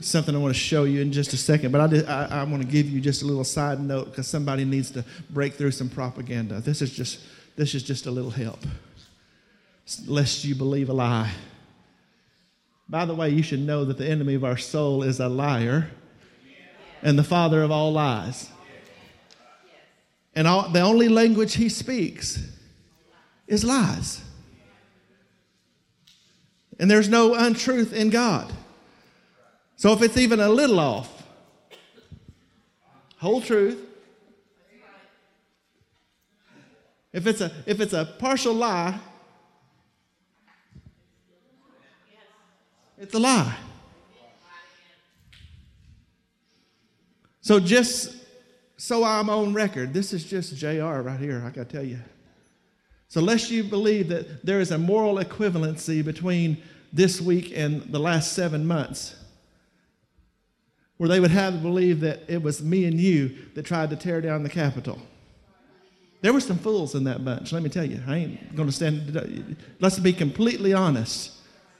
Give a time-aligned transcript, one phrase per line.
[0.00, 2.44] something I want to show you in just a second, but I, did, I, I
[2.44, 5.72] want to give you just a little side note because somebody needs to break through
[5.72, 6.60] some propaganda.
[6.60, 7.20] This is just
[7.56, 8.60] this is just a little help,
[10.06, 11.30] lest you believe a lie.
[12.88, 15.90] By the way, you should know that the enemy of our soul is a liar
[17.02, 18.50] and the father of all lies.
[20.34, 22.42] And all, the only language he speaks
[23.46, 24.22] is lies.
[26.78, 28.50] And there's no untruth in God.
[29.80, 31.22] So if it's even a little off,
[33.16, 33.78] whole truth.
[37.14, 39.00] If it's a if it's a partial lie,
[42.98, 43.56] it's a lie.
[47.40, 48.16] So just
[48.76, 52.00] so I'm on record, this is just JR right here, I got to tell you.
[53.08, 57.98] So lest you believe that there is a moral equivalency between this week and the
[57.98, 59.16] last seven months,
[61.00, 63.96] where they would have to believe that it was me and you that tried to
[63.96, 65.00] tear down the Capitol.
[66.20, 68.02] There were some fools in that bunch, let me tell you.
[68.06, 69.56] I ain't going to stand.
[69.78, 71.32] Let's be completely honest.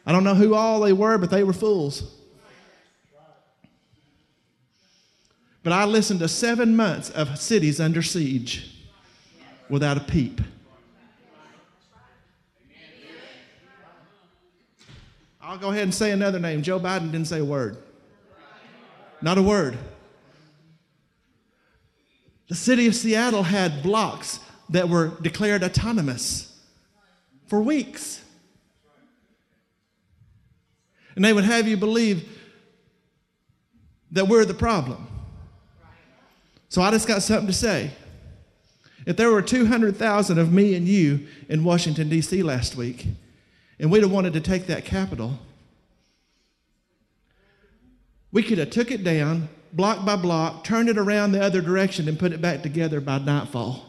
[0.07, 2.15] I don't know who all they were, but they were fools.
[5.63, 8.75] But I listened to seven months of cities under siege
[9.69, 10.41] without a peep.
[15.43, 16.63] I'll go ahead and say another name.
[16.63, 17.77] Joe Biden didn't say a word.
[19.23, 19.79] Not a word.
[22.49, 24.41] The city of Seattle had blocks
[24.71, 26.53] that were declared autonomous
[27.47, 28.23] for weeks.
[31.15, 32.29] And they would have you believe
[34.13, 35.07] that we're the problem.
[36.69, 37.91] So I just got something to say.
[39.07, 42.43] If there were 200,000 of me and you in Washington, D.C.
[42.43, 43.07] last week,
[43.79, 45.39] and we'd have wanted to take that Capitol,
[48.33, 52.09] we could have took it down block by block, turned it around the other direction,
[52.09, 53.87] and put it back together by nightfall.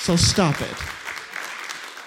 [0.00, 0.74] So stop it.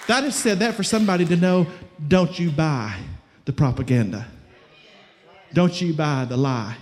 [0.06, 1.66] That is said that for somebody to know
[2.08, 2.98] don't you buy
[3.44, 4.26] the propaganda.
[5.52, 6.76] Don't you buy the lie.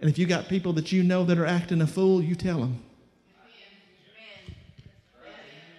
[0.00, 2.58] And if you got people that you know that are acting a fool, you tell
[2.58, 2.82] them.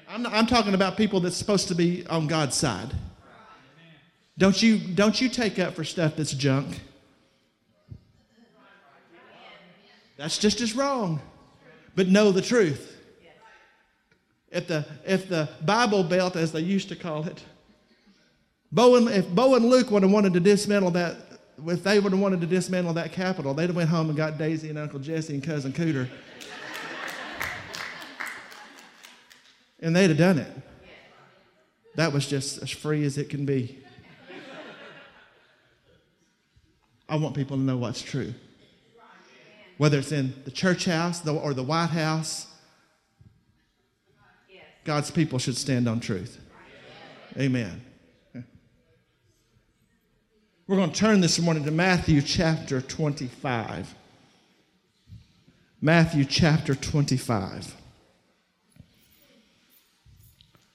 [0.10, 2.90] I'm, not, I'm talking about people that's supposed to be on God's side.
[4.40, 6.80] Don't you, don't you take up for stuff that's junk.
[10.16, 11.22] That's just as wrong.
[11.94, 12.96] But know the truth.
[14.50, 17.44] If the, if the Bible Belt, as they used to call it,
[18.72, 21.18] Bo and, if Bo and Luke would have wanted to dismantle that,
[21.68, 24.38] if they would have wanted to dismantle that Capitol, they'd have went home and got
[24.38, 26.08] Daisy and Uncle Jesse and Cousin Cooter.
[29.82, 30.52] and they'd have done it.
[31.96, 33.84] That was just as free as it can be.
[37.10, 38.34] I want people to know what's true.
[39.78, 42.46] Whether it's in the church house or the White House,
[44.84, 46.40] God's people should stand on truth.
[47.38, 47.82] Amen.
[50.68, 53.96] We're going to turn this morning to Matthew chapter 25.
[55.82, 57.76] Matthew chapter 25.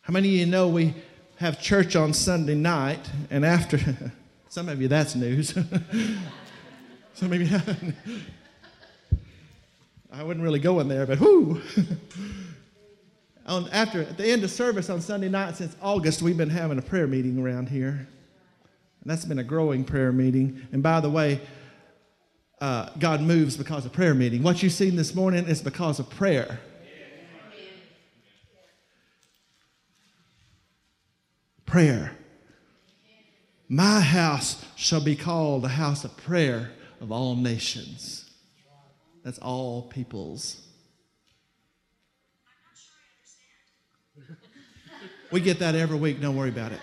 [0.01, 0.95] How many of you know we
[1.37, 3.79] have church on Sunday night, and after
[4.55, 5.49] Some of you, that's news.
[7.15, 7.49] Some of you,
[10.13, 11.61] I wouldn't really go in there, but whoo.
[13.47, 16.79] on, after, at the end of service on Sunday night since August, we've been having
[16.79, 17.89] a prayer meeting around here.
[17.89, 18.07] And
[19.07, 20.65] that's been a growing prayer meeting.
[20.71, 21.41] And by the way,
[22.61, 24.45] uh, God moves because of prayer meeting.
[24.45, 26.61] What you've seen this morning is because of prayer.
[31.67, 32.17] Prayer.
[33.69, 36.71] My house shall be called a house of prayer
[37.01, 38.31] of all nations.
[39.23, 40.61] That's all peoples.
[45.31, 46.81] We get that every week, don't worry about it.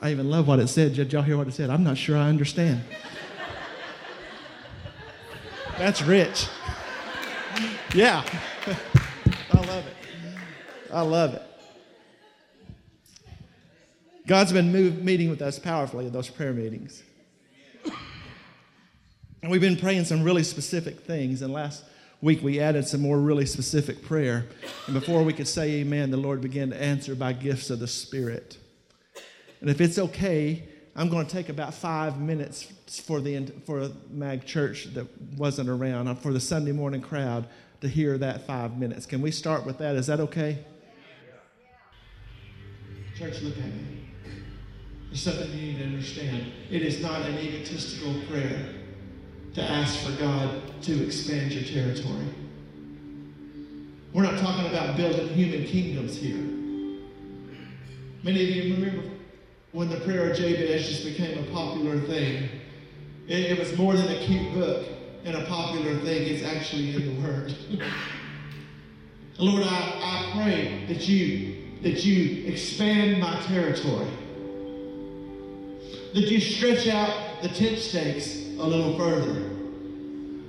[0.00, 0.94] I even love what it said.
[0.94, 1.70] Did y'all hear what it said?
[1.70, 2.82] I'm not sure I understand.
[5.76, 6.46] That's rich.
[7.94, 8.24] Yeah.
[9.52, 9.97] I love it.
[10.92, 11.42] I love it.
[14.26, 17.02] God's been move, meeting with us powerfully in those prayer meetings.
[19.42, 21.42] And we've been praying some really specific things.
[21.42, 21.84] And last
[22.20, 24.46] week we added some more really specific prayer.
[24.86, 27.86] And before we could say amen, the Lord began to answer by gifts of the
[27.86, 28.58] Spirit.
[29.60, 30.64] And if it's okay,
[30.94, 32.64] I'm going to take about five minutes
[33.06, 35.06] for the for Mag Church that
[35.36, 37.46] wasn't around, for the Sunday morning crowd
[37.80, 39.06] to hear that five minutes.
[39.06, 39.94] Can we start with that?
[39.94, 40.58] Is that okay?
[43.18, 44.06] Church, look at me.
[45.08, 46.52] There's something you need to understand.
[46.70, 48.74] It is not an egotistical prayer
[49.54, 52.28] to ask for God to expand your territory.
[54.12, 56.36] We're not talking about building human kingdoms here.
[58.22, 59.10] Many of you remember
[59.72, 62.48] when the prayer of Jabez just became a popular thing.
[63.26, 64.86] It, it was more than a cute book
[65.24, 67.52] and a popular thing, it's actually in the Word.
[69.40, 74.08] Lord, I, I pray that you that you expand my territory.
[76.14, 79.46] That you stretch out the tent stakes a little further.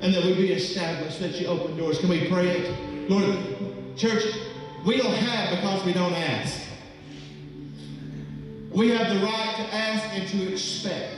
[0.02, 2.00] And that we be established, that you open doors.
[2.00, 3.10] Can we pray it?
[3.10, 3.38] Lord,
[3.98, 4.24] church,
[4.86, 6.62] we don't have because we don't ask.
[8.72, 11.16] We have the right to ask and to expect.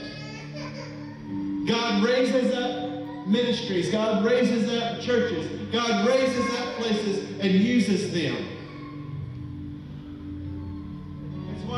[1.68, 3.92] God raises up ministries.
[3.92, 5.48] God raises up churches.
[5.72, 8.61] God raises up places and uses them.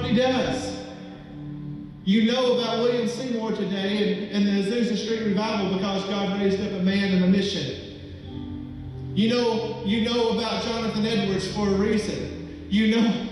[0.03, 0.83] What he does.
[2.03, 6.59] You know about William Seymour today and, and the Azusa Street Revival because God raised
[6.59, 8.01] up a man and a mission.
[9.15, 12.67] You know, you know about Jonathan Edwards for a reason.
[12.69, 13.27] You know,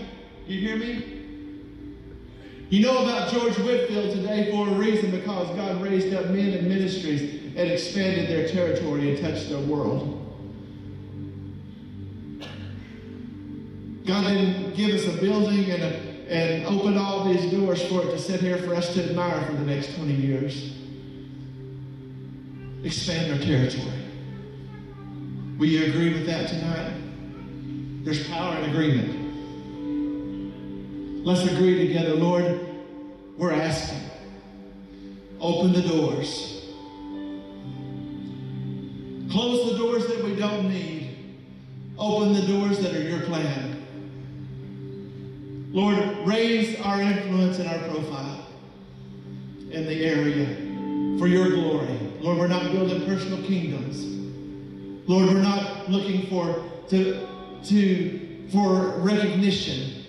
[0.47, 1.25] you hear me?
[2.69, 6.69] You know about George Whitefield today for a reason because God raised up men and
[6.69, 10.19] ministries and expanded their territory and touched their world.
[14.05, 18.11] God didn't give us a building and, a, and open all these doors for it
[18.11, 20.73] to sit here for us to admire for the next 20 years.
[22.85, 23.91] Expand our territory.
[25.57, 26.93] Will you agree with that tonight?
[28.05, 29.17] There's power in agreement.
[31.25, 32.65] Let's agree together, Lord,
[33.37, 33.99] we're asking.
[35.41, 36.65] Open the doors.
[39.29, 41.09] Close the doors that we don't need.
[41.97, 43.70] Open the doors that are your plan.
[45.71, 45.97] Lord,
[46.27, 48.45] raise our influence and our profile
[49.71, 50.45] in the area
[51.17, 51.97] for your glory.
[52.19, 54.03] Lord, we're not building personal kingdoms.
[55.07, 57.25] Lord, we're not looking for to,
[57.65, 60.03] to for recognition.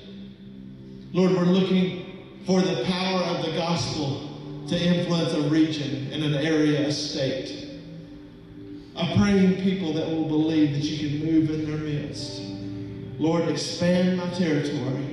[1.12, 4.28] Lord, we're looking for the power of the gospel
[4.66, 7.68] to influence a region and an area, a state.
[8.96, 12.42] A praying people that will believe that you can move in their midst.
[13.18, 15.11] Lord, expand my territory.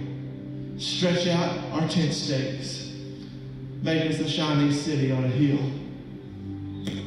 [0.80, 2.94] Stretch out our tent stakes.
[3.82, 5.60] Make us a shining city on a hill.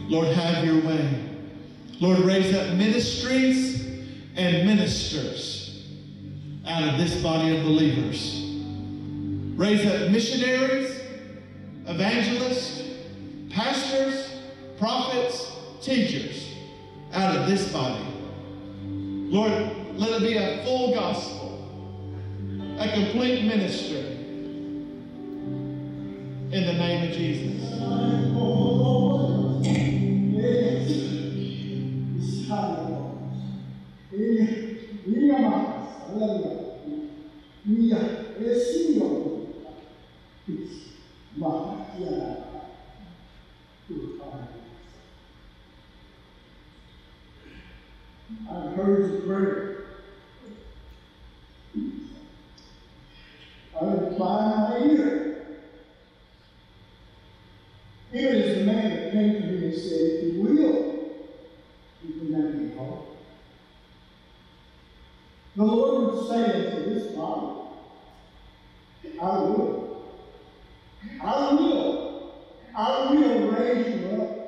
[0.09, 1.31] Lord, have your way.
[1.99, 3.83] Lord, raise up ministries
[4.37, 5.89] and ministers
[6.67, 8.41] out of this body of believers.
[9.57, 11.01] Raise up missionaries,
[11.87, 12.83] evangelists,
[13.51, 14.33] pastors,
[14.79, 16.47] prophets, teachers
[17.13, 18.05] out of this body.
[18.83, 19.53] Lord,
[19.97, 21.42] let it be a full gospel,
[22.83, 24.01] a complete ministry.
[26.51, 27.73] In the name of Jesus.
[48.51, 49.72] I've heard the prayer.
[54.23, 55.37] Would ear.
[58.13, 61.13] Here is the man that came to me and said, if you will,
[62.05, 63.09] you can make me whole.
[65.57, 67.57] The Lord would say unto this body,
[69.21, 69.89] I will.
[71.23, 72.23] I will.
[72.77, 74.39] I will raise you up.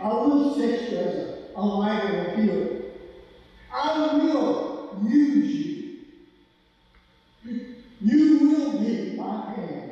[0.00, 1.16] I will set you as
[1.56, 2.76] a, light on a hill.
[3.72, 5.76] I will use.
[8.00, 9.90] You will be my hand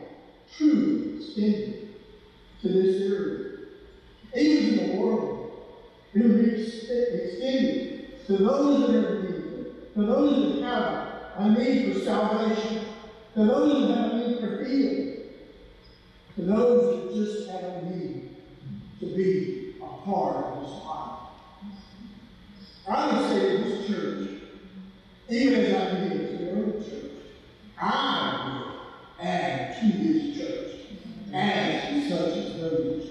[0.57, 1.75] truly extended
[2.61, 3.41] to this area.
[4.37, 5.51] Even in the world,
[6.15, 7.91] it will be ex- extended
[8.27, 9.65] to those that are needy,
[9.95, 10.87] to those that have
[11.39, 12.87] a need for salvation,
[13.35, 15.17] to those that have a need for healing,
[16.37, 18.37] to those that just have a need
[19.01, 21.11] to be a part of this body.
[22.89, 24.31] I would say to this church,
[25.29, 27.13] even as I did to the early church,
[27.79, 27.89] I
[28.47, 30.71] will add to this church
[31.33, 33.11] as such as those.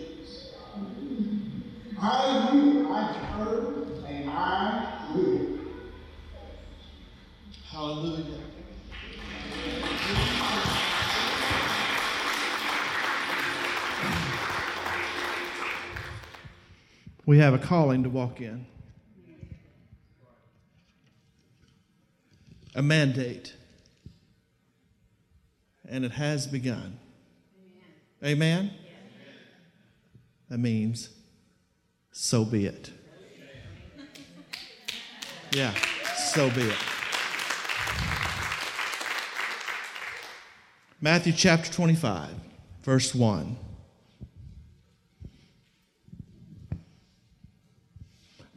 [2.06, 5.60] I will, I've heard, and I will.
[7.72, 8.40] Hallelujah.
[17.34, 18.68] We have a calling to walk in,
[22.76, 23.56] a mandate.
[25.90, 27.00] and it has begun.
[28.24, 28.36] Amen?
[28.70, 28.72] Amen?
[30.50, 31.10] That means,
[32.12, 32.92] so be it.
[35.54, 35.74] Yeah,
[36.34, 36.78] so be it.
[41.02, 42.30] Matthew chapter 25,
[42.84, 43.58] verse 1.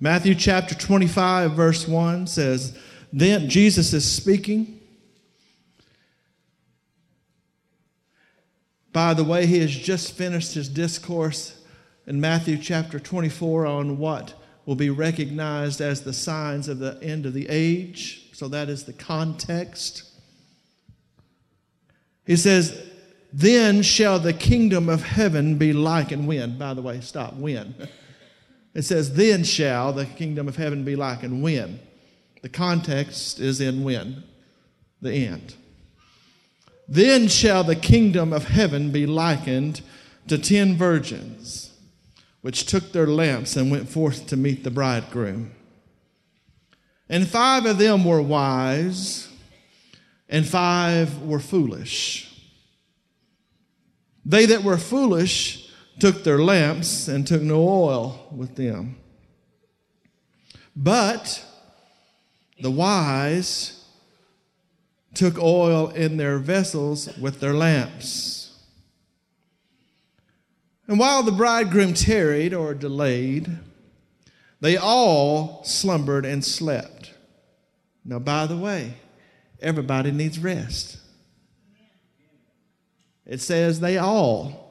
[0.06, 2.78] Matthew chapter 25, verse 1 says,
[3.12, 4.78] Then Jesus is speaking.
[8.92, 11.60] By the way, he has just finished his discourse
[12.06, 14.34] in Matthew chapter 24 on what
[14.64, 18.28] will be recognized as the signs of the end of the age.
[18.32, 20.04] So that is the context.
[22.24, 22.80] He says,
[23.32, 26.58] Then shall the kingdom of heaven be like, and when?
[26.58, 27.74] By the way, stop, when?
[28.76, 31.80] It says, Then shall the kingdom of heaven be like, and when?
[32.42, 34.22] The context is in when?
[35.00, 35.54] The end.
[36.86, 39.80] Then shall the kingdom of heaven be likened
[40.28, 41.72] to ten virgins,
[42.42, 45.52] which took their lamps and went forth to meet the bridegroom.
[47.08, 49.26] And five of them were wise,
[50.28, 52.30] and five were foolish.
[54.26, 55.65] They that were foolish
[55.98, 58.96] took their lamps and took no oil with them.
[60.74, 61.44] But
[62.60, 63.84] the wise
[65.14, 68.58] took oil in their vessels with their lamps.
[70.86, 73.58] And while the bridegroom tarried or delayed,
[74.60, 77.14] they all slumbered and slept.
[78.04, 78.94] Now, by the way,
[79.60, 80.98] everybody needs rest.
[83.24, 84.65] It says they all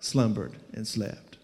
[0.00, 1.38] slumbered and slept.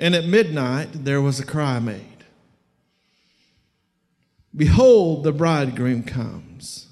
[0.00, 2.04] And at midnight there was a cry made
[4.56, 6.86] Behold, the bridegroom comes.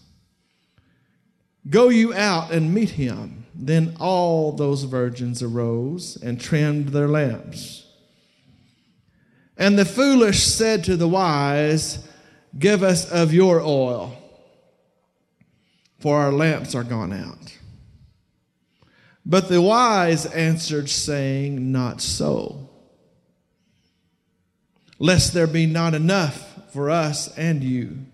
[1.68, 3.46] Go you out and meet him.
[3.54, 7.86] Then all those virgins arose and trimmed their lamps.
[9.56, 12.06] And the foolish said to the wise,
[12.56, 14.15] Give us of your oil
[16.06, 17.58] for our lamps are gone out.
[19.24, 22.70] But the wise answered, saying, Not so,
[25.00, 28.06] lest there be not enough for us and you.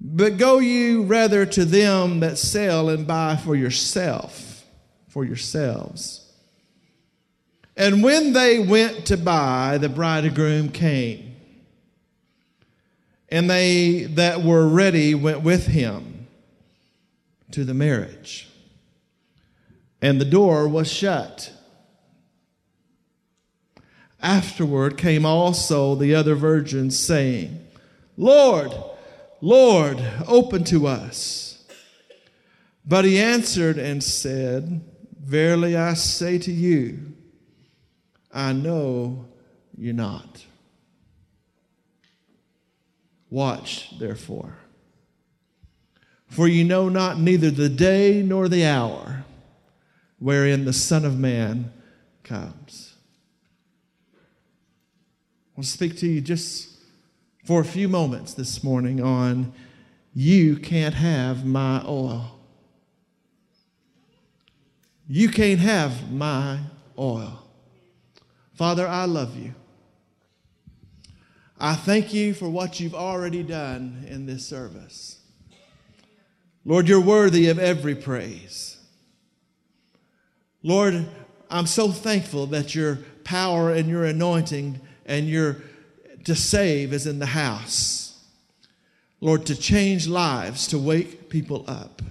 [0.00, 4.64] But go you rather to them that sell and buy for yourself,
[5.08, 6.26] for yourselves.
[7.76, 11.36] And when they went to buy, the bridegroom came.
[13.28, 16.14] And they that were ready went with him
[17.52, 18.48] to the marriage.
[20.02, 21.52] And the door was shut.
[24.20, 27.66] Afterward came also the other virgins, saying,
[28.16, 28.72] Lord,
[29.40, 31.64] Lord, open to us.
[32.84, 34.82] But he answered and said,
[35.18, 37.12] Verily I say to you,
[38.32, 39.26] I know
[39.76, 40.44] you not.
[43.28, 44.56] Watch, therefore
[46.36, 49.24] for you know not neither the day nor the hour
[50.18, 51.72] wherein the Son of Man
[52.24, 52.94] comes.
[54.12, 56.68] I want to speak to you just
[57.46, 59.54] for a few moments this morning on
[60.12, 62.38] you can't have my oil.
[65.08, 66.58] You can't have my
[66.98, 67.48] oil.
[68.52, 69.54] Father, I love you.
[71.58, 75.15] I thank you for what you've already done in this service.
[76.66, 78.76] Lord, you're worthy of every praise.
[80.64, 81.06] Lord,
[81.48, 85.58] I'm so thankful that your power and your anointing and your
[86.24, 88.20] to save is in the house.
[89.20, 92.02] Lord, to change lives, to wake people up.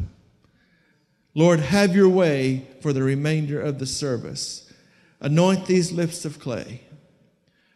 [1.34, 4.72] Lord, have your way for the remainder of the service.
[5.20, 6.80] Anoint these lips of clay.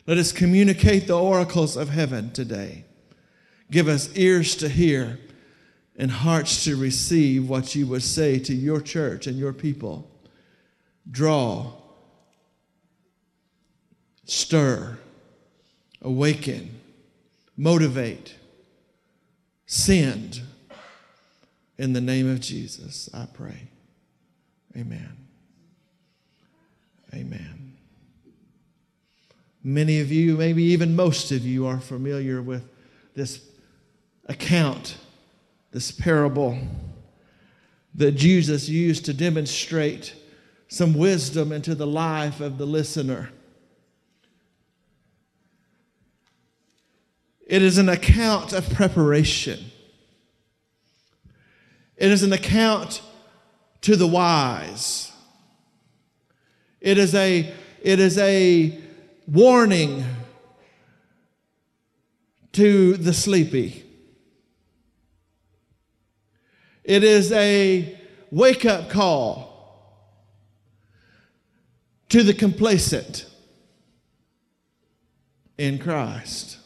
[0.07, 2.85] Let us communicate the oracles of heaven today.
[3.69, 5.19] Give us ears to hear
[5.99, 10.09] and hearts to receive what you would say to your church and your people.
[11.11, 11.73] Draw,
[14.23, 14.97] stir,
[16.01, 16.79] awaken,
[17.57, 18.33] motivate,
[19.65, 20.41] send.
[21.77, 23.67] In the name of Jesus, I pray.
[24.77, 25.17] Amen.
[27.13, 27.73] Amen.
[29.63, 32.69] Many of you, maybe even most of you, are familiar with
[33.15, 33.45] this
[34.27, 34.95] account
[35.71, 36.57] this parable
[37.95, 40.15] that Jesus used to demonstrate
[40.67, 43.31] some wisdom into the life of the listener.
[47.45, 49.59] It is an account of preparation.
[51.97, 53.01] It is an account
[53.81, 55.11] to the wise.
[56.79, 58.79] It is a, it is a
[59.27, 60.05] warning
[62.53, 63.88] to the sleepy.
[66.89, 67.95] It is a
[68.31, 69.93] wake up call
[72.09, 73.27] to the complacent
[75.59, 76.57] in Christ.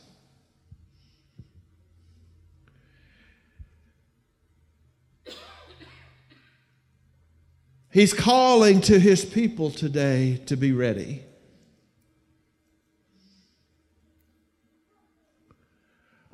[7.91, 11.25] He's calling to his people today to be ready.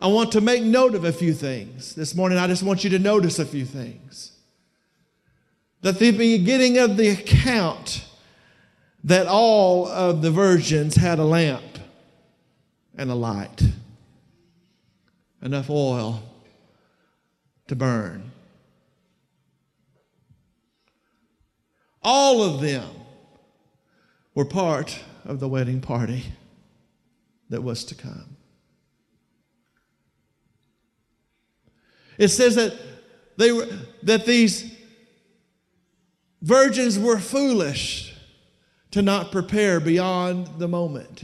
[0.02, 1.94] I want to make note of a few things.
[1.94, 4.32] This morning, I just want you to notice a few things.
[5.82, 8.06] That the beginning of the account,
[9.04, 11.80] that all of the virgins had a lamp
[12.98, 13.62] and a light,
[15.42, 16.24] enough oil
[17.68, 18.32] to burn.
[22.02, 22.90] All of them
[24.34, 26.24] were part of the wedding party
[27.50, 28.38] that was to come.
[32.20, 32.76] It says that
[33.38, 33.66] they were
[34.04, 34.72] that these
[36.42, 38.14] virgins were foolish
[38.92, 41.24] to not prepare beyond the moment.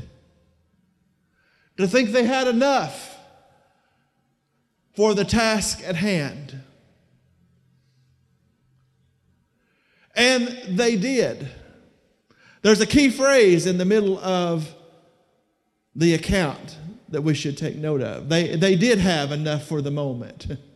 [1.78, 3.18] To think they had enough
[4.96, 6.62] for the task at hand.
[10.16, 11.50] And they did.
[12.62, 14.74] There's a key phrase in the middle of
[15.94, 16.78] the account
[17.10, 18.30] that we should take note of.
[18.30, 20.48] They, they did have enough for the moment.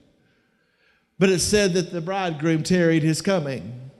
[1.19, 3.91] But it said that the bridegroom tarried his coming.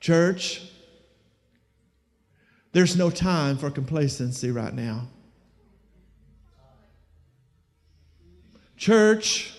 [0.00, 0.62] Church,
[2.72, 5.08] there's no time for complacency right now.
[8.78, 9.52] Church,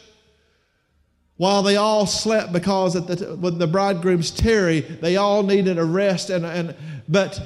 [1.38, 5.86] while they all slept because at the, when the bridegroom's tarry, they all needed a
[5.86, 6.32] rest.
[6.32, 6.76] And, and,
[7.08, 7.40] but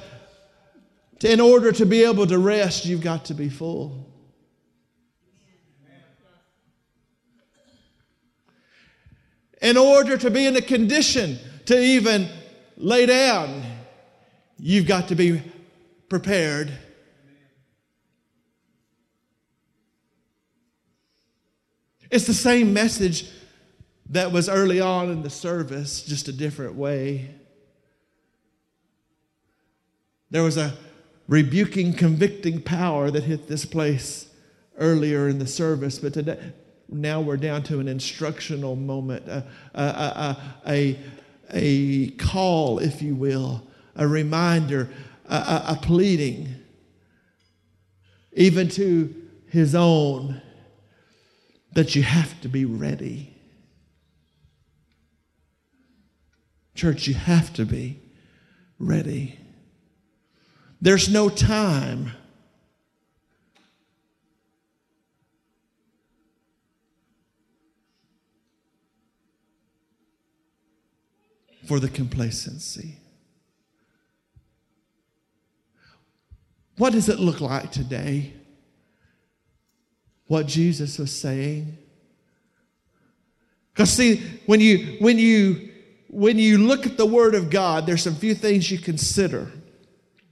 [1.22, 4.05] in order to be able to rest, you've got to be full.
[9.66, 12.30] In order to be in a condition to even
[12.78, 13.64] lay down,
[14.60, 15.42] you've got to be
[16.08, 16.72] prepared.
[22.12, 23.28] It's the same message
[24.12, 27.32] that was early on in the service, just a different way.
[30.30, 30.78] There was a
[31.28, 34.30] rebuking, convicting power that hit this place
[34.78, 36.54] earlier in the service, but today,
[36.90, 41.00] now we're down to an instructional moment, a, a, a,
[41.52, 44.90] a call, if you will, a reminder,
[45.28, 46.56] a, a pleading,
[48.34, 49.14] even to
[49.48, 50.42] his own,
[51.74, 53.36] that you have to be ready.
[56.74, 58.00] Church, you have to be
[58.80, 59.40] ready.
[60.82, 62.12] There's no time
[71.66, 72.98] for the complacency.
[76.78, 78.34] What does it look like today?
[80.28, 81.78] What Jesus was saying?
[83.74, 85.70] Because see, when you when you
[86.10, 89.52] when you look at the Word of God, there's some few things you consider,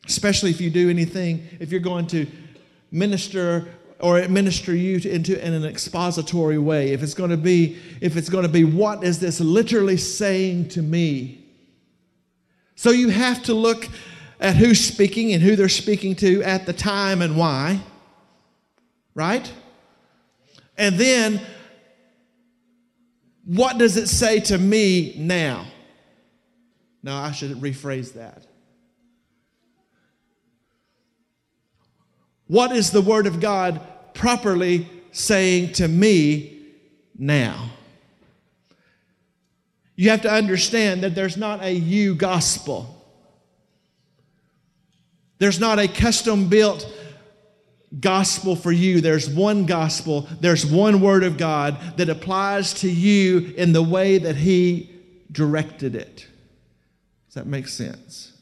[0.05, 2.25] especially if you do anything, if you're going to
[2.91, 3.67] minister
[4.03, 6.91] or administer you to, into in an expository way.
[6.91, 10.67] If it's going to be if it's going to be what is this literally saying
[10.69, 11.45] to me?
[12.75, 13.87] So you have to look
[14.41, 17.81] at who's speaking and who they're speaking to at the time and why
[19.15, 19.51] right?
[20.77, 21.39] And then
[23.45, 25.67] what does it say to me now?
[27.03, 28.47] No i should rephrase that.
[32.47, 33.79] What is the word of god
[34.13, 36.61] properly saying to me
[37.17, 37.69] now.
[39.95, 42.89] You have to understand that there's not a you gospel.
[45.37, 46.91] There's not a custom built
[47.99, 49.01] gospel for you.
[49.01, 54.17] There's one gospel, there's one word of God that applies to you in the way
[54.17, 54.89] that He
[55.31, 56.27] directed it.
[57.27, 58.32] Does that make sense?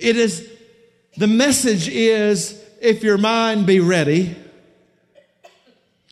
[0.00, 0.50] It is,
[1.16, 4.34] the message is if your mind be ready,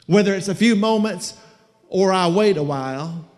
[0.06, 1.34] whether it's a few moments
[1.88, 3.28] or I wait a while,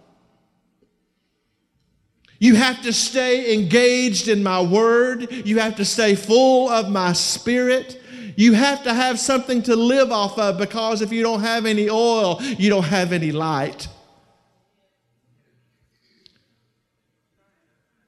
[2.43, 5.31] You have to stay engaged in my word.
[5.47, 8.01] You have to stay full of my spirit.
[8.35, 11.91] You have to have something to live off of because if you don't have any
[11.91, 13.89] oil, you don't have any light.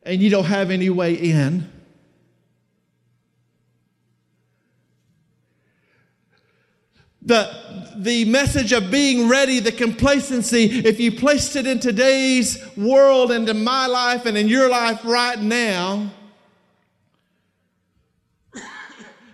[0.02, 1.70] And you don't have any way in.
[7.24, 13.30] The, the message of being ready, the complacency, if you placed it in today's world,
[13.30, 16.10] into my life and in your life right now,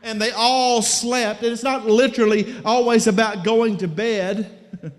[0.03, 4.55] and they all slept, and it's not literally always about going to bed.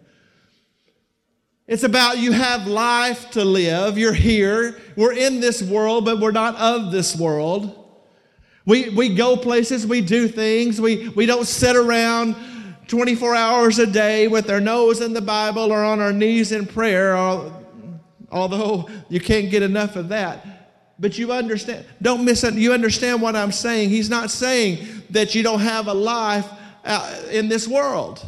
[1.68, 3.96] It's about you have life to live.
[3.96, 4.82] You're here.
[4.96, 7.80] We're in this world, but we're not of this world.
[8.66, 12.36] We, we go places, we do things, we, we don't sit around
[12.90, 16.66] 24 hours a day with our nose in the Bible or on our knees in
[16.66, 17.16] prayer,
[18.32, 20.46] although you can't get enough of that.
[21.00, 22.56] But you understand, don't miss it.
[22.56, 23.90] You understand what I'm saying.
[23.90, 26.50] He's not saying that you don't have a life
[26.84, 28.26] uh, in this world.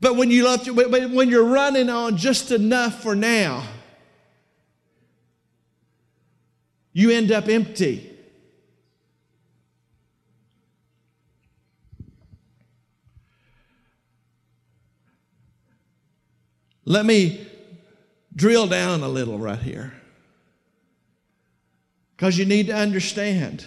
[0.00, 3.64] But when you love when you're running on just enough for now,
[6.92, 8.15] you end up empty.
[16.86, 17.44] Let me
[18.34, 19.92] drill down a little right here.
[22.16, 23.66] Because you need to understand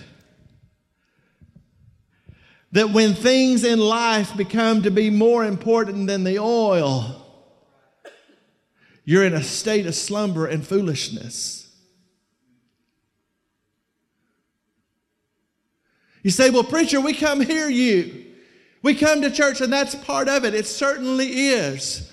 [2.71, 7.25] that when things in life become to be more important than the oil,
[9.03, 11.69] you're in a state of slumber and foolishness.
[16.23, 18.25] You say, Well, preacher, we come hear you.
[18.81, 20.53] We come to church, and that's part of it.
[20.53, 22.09] It certainly is.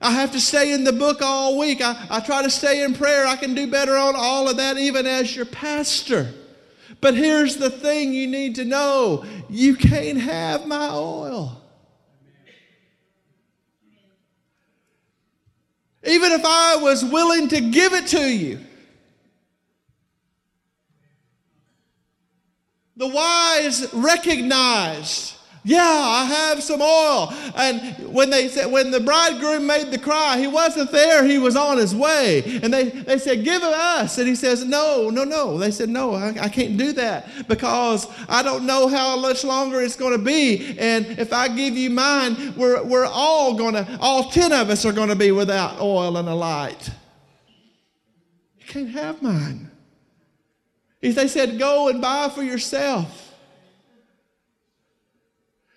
[0.00, 1.80] I have to stay in the book all week.
[1.80, 3.26] I, I try to stay in prayer.
[3.26, 6.32] I can do better on all of that, even as your pastor.
[7.00, 11.62] But here's the thing you need to know you can't have my oil.
[16.04, 18.60] Even if I was willing to give it to you,
[22.96, 25.35] the wise recognized
[25.66, 27.34] yeah, I have some oil.
[27.56, 31.56] And when they said, when the bridegroom made the cry, he wasn't there, he was
[31.56, 32.60] on his way.
[32.62, 34.16] And they, they said, Give it us.
[34.18, 35.58] And he says, No, no, no.
[35.58, 39.80] They said, No, I, I can't do that because I don't know how much longer
[39.80, 40.78] it's going to be.
[40.78, 44.84] And if I give you mine, we're, we're all going to, all 10 of us
[44.84, 46.90] are going to be without oil and a light.
[48.60, 49.68] You can't have mine.
[51.00, 53.25] They said, Go and buy for yourself.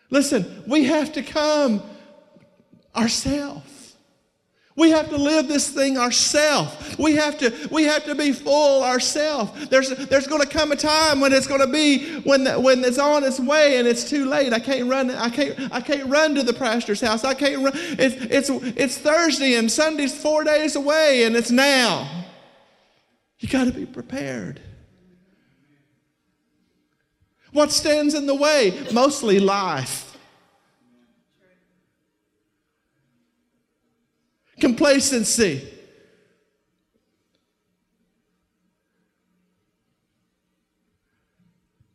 [0.09, 1.81] Listen, we have to come
[2.95, 3.79] ourselves.
[4.79, 6.97] We have to live this thing ourselves.
[6.97, 9.67] We have to, we have to be full ourselves.
[9.67, 12.85] There's, there's going to come a time when it's going to be when, the, when
[12.85, 14.53] it's on its way and it's too late.
[14.53, 15.11] I can't run.
[15.11, 15.59] I can't.
[15.73, 17.25] I can't run to the pastor's house.
[17.25, 17.73] I can't run.
[17.75, 22.25] It's, it's, it's Thursday and Sunday's four days away and it's now.
[23.39, 24.61] You got to be prepared.
[27.51, 28.87] What stands in the way?
[28.93, 30.17] Mostly life.
[34.59, 35.67] Complacency.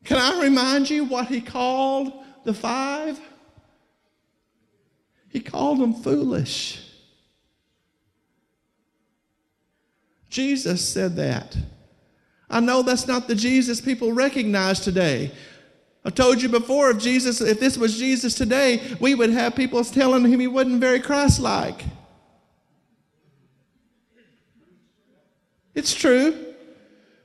[0.05, 2.13] Can I remind you what he called
[2.45, 3.19] the five?
[5.29, 6.81] He called them foolish.
[10.29, 11.57] Jesus said that.
[12.55, 15.33] I know that's not the Jesus people recognize today.
[16.05, 19.83] I told you before, if Jesus, if this was Jesus today, we would have people
[19.83, 21.83] telling him he wasn't very Christ-like.
[25.75, 26.54] It's true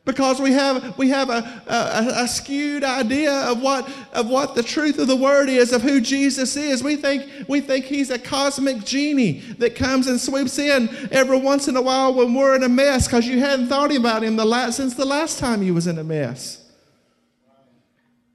[0.10, 4.63] because we have, we have a, a, a, skewed idea of what, of what the
[4.63, 6.84] truth of the word is, of who Jesus is.
[6.84, 11.67] We think, we think he's a cosmic genie that comes and sweeps in every once
[11.67, 14.45] in a while when we're in a mess because you hadn't thought about him the
[14.45, 16.65] last, since the last time you was in a mess.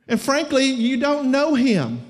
[0.07, 2.01] And frankly, you don't know him.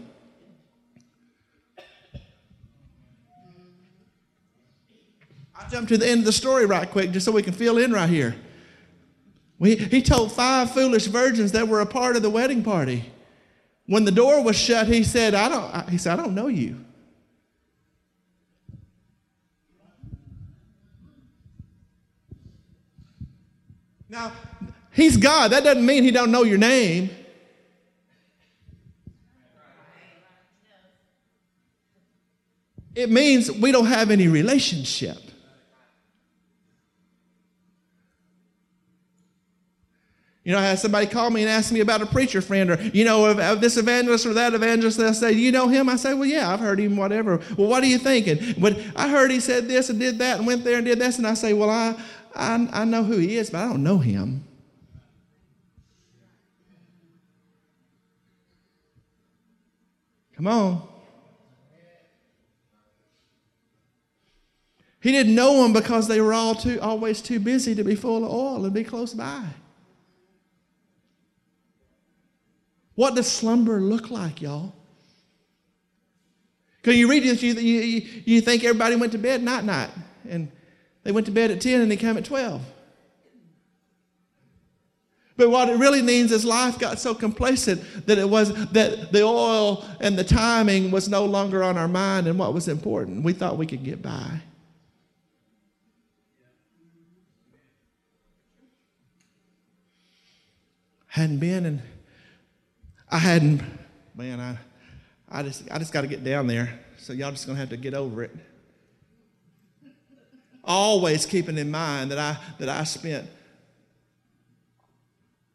[5.55, 7.79] I'll jump to the end of the story right quick just so we can fill
[7.79, 8.37] in right here.
[9.65, 13.11] We, he told five foolish virgins that were a part of the wedding party.
[13.87, 16.85] When the door was shut, he said, I don't, he said, I don't know you.
[24.11, 24.33] Now,
[24.93, 25.53] he's God.
[25.53, 27.09] That doesn't mean he don't know your name.
[32.95, 35.24] It means we don't have any relationship.
[40.45, 42.75] You know, I had somebody call me and ask me about a preacher friend or,
[42.93, 44.99] you know, of, of this evangelist or that evangelist.
[44.99, 45.89] They'll say, Do you know him?
[45.89, 47.41] I say, Well, yeah, I've heard him, whatever.
[47.57, 48.55] Well, what are you thinking?
[48.59, 51.17] But I heard he said this and did that and went there and did this.
[51.17, 51.97] And I say, Well, I,
[52.35, 54.45] I, I know who he is, but I don't know him.
[60.37, 60.89] Come on.
[65.01, 68.25] He didn't know them because they were all too, always too busy to be full
[68.25, 69.45] of oil and be close by.
[72.95, 74.73] What does slumber look like, y'all?
[76.81, 79.91] Because you read this, you, you, you think everybody went to bed night night,
[80.29, 80.51] and
[81.03, 82.63] they went to bed at 10 and they came at 12.
[85.37, 89.23] But what it really means is life got so complacent that it was that the
[89.23, 93.25] oil and the timing was no longer on our mind and what was important.
[93.25, 94.43] We thought we could get by.
[101.09, 101.83] Hadn't been and
[103.15, 103.63] I hadn't,
[104.17, 104.59] man, I,
[105.29, 106.81] I just, I just got to get down there.
[106.97, 108.35] So y'all just gonna have to get over it.
[110.65, 113.29] Always keeping in mind that I that I spent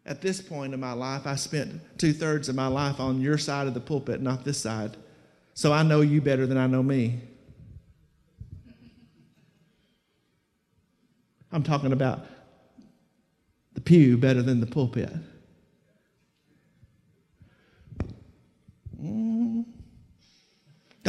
[0.05, 3.37] at this point in my life, I spent two thirds of my life on your
[3.37, 4.95] side of the pulpit, not this side.
[5.53, 7.19] So I know you better than I know me.
[11.51, 12.25] I'm talking about
[13.73, 15.11] the pew better than the pulpit.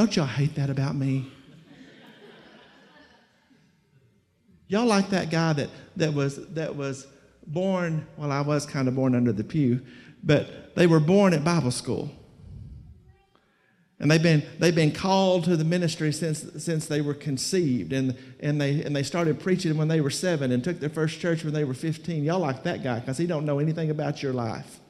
[0.00, 1.30] Don't y'all hate that about me?
[4.66, 7.06] Y'all like that guy that, that was that was
[7.46, 9.82] born, well, I was kind of born under the pew,
[10.22, 12.10] but they were born at Bible school.
[13.98, 17.92] And they've been, they've been called to the ministry since, since they were conceived.
[17.92, 21.20] And, and, they, and they started preaching when they were seven and took their first
[21.20, 22.24] church when they were 15.
[22.24, 24.80] Y'all like that guy because he don't know anything about your life.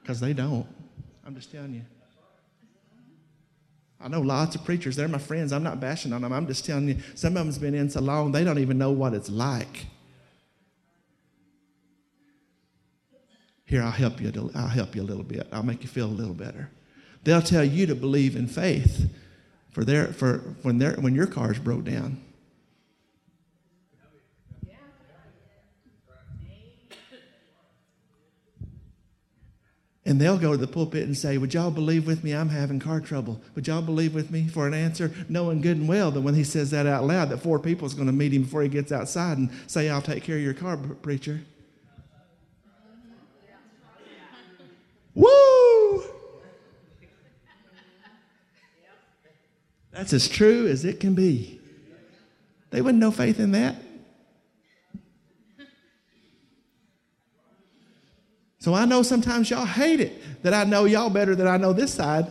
[0.00, 0.66] Because they don't.
[1.26, 1.82] I'm just telling you.
[4.04, 4.96] I know lots of preachers.
[4.96, 5.50] They're my friends.
[5.50, 6.30] I'm not bashing on them.
[6.30, 8.90] I'm just telling you, some of them's been in so long, they don't even know
[8.90, 9.86] what it's like.
[13.64, 14.30] Here, I'll help you.
[14.54, 15.48] I'll help you a little bit.
[15.50, 16.68] I'll make you feel a little better.
[17.24, 19.10] They'll tell you to believe in faith
[19.70, 22.22] for their, for when, their, when your car's broke down.
[30.06, 32.32] And they'll go to the pulpit and say, Would y'all believe with me?
[32.32, 33.40] I'm having car trouble.
[33.54, 35.10] Would y'all believe with me for an answer?
[35.30, 37.94] Knowing good and well that when he says that out loud, that four people is
[37.94, 40.52] going to meet him before he gets outside and say, I'll take care of your
[40.52, 41.40] car, preacher.
[45.14, 46.02] Woo!
[49.90, 51.60] That's as true as it can be.
[52.70, 53.76] They wouldn't know faith in that.
[58.64, 61.74] So I know sometimes y'all hate it that I know y'all better than I know
[61.74, 62.26] this side.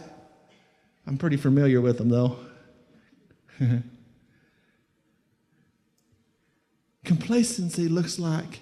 [1.05, 2.39] I'm pretty familiar with them though.
[7.05, 8.61] Complacency looks like,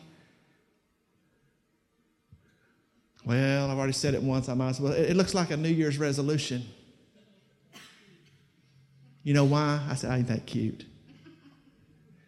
[3.23, 4.91] well, I've already said it once, I might as well.
[4.91, 6.65] It looks like a New Year's resolution.
[9.23, 9.79] You know why?
[9.89, 10.83] I said, I ain't that cute.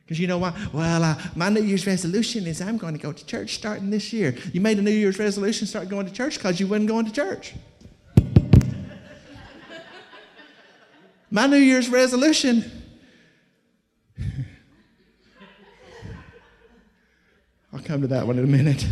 [0.06, 0.54] Because you know why?
[0.74, 4.12] Well, uh, my New Year's resolution is I'm going to go to church starting this
[4.12, 4.36] year.
[4.52, 7.12] You made a New Year's resolution start going to church because you wasn't going to
[7.12, 7.54] church.
[11.32, 12.70] my New Year's resolution.
[17.72, 18.86] I'll come to that one in a minute.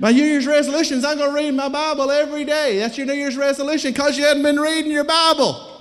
[0.00, 2.80] My New Year's resolution is I'm going to read my Bible every day.
[2.80, 5.71] That's your New Year's resolution because you hadn't been reading your Bible.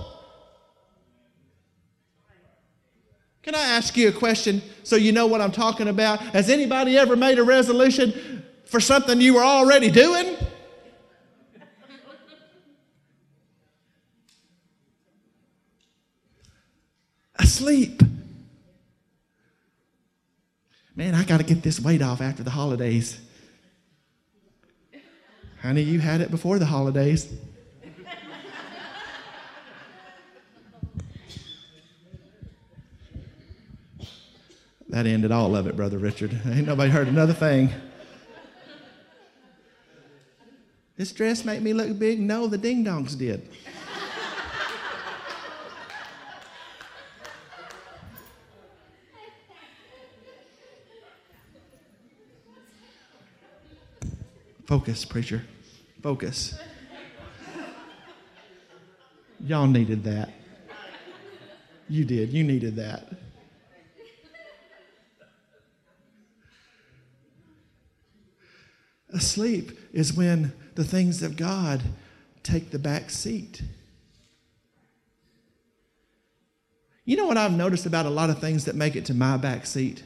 [3.44, 6.20] Can I ask you a question so you know what I'm talking about?
[6.20, 10.38] Has anybody ever made a resolution for something you were already doing?
[17.40, 18.02] Asleep.
[20.96, 23.20] Man, I got to get this weight off after the holidays.
[25.62, 27.32] Honey, you had it before the holidays.
[34.92, 36.38] That ended all of it, Brother Richard.
[36.46, 37.70] Ain't nobody heard another thing.
[40.98, 42.20] This dress make me look big?
[42.20, 43.50] No, the ding dongs did.
[54.66, 55.42] Focus, preacher.
[56.04, 56.60] Focus.
[59.40, 60.32] Y'all needed that.
[61.88, 62.34] You did.
[62.34, 63.21] You needed that.
[69.22, 71.84] Asleep is when the things of God
[72.42, 73.62] take the back seat.
[77.06, 79.38] You know what I've noticed about a lot of things that make it to my
[79.38, 80.02] back seat?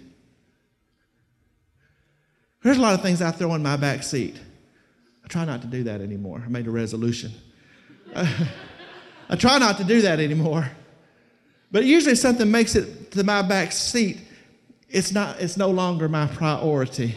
[2.61, 4.35] There's a lot of things I throw in my back seat.
[5.23, 6.43] I try not to do that anymore.
[6.45, 7.31] I made a resolution.
[8.15, 10.69] I try not to do that anymore.
[11.71, 14.19] But usually something makes it to my back seat,
[14.89, 17.15] it's not it's no longer my priority.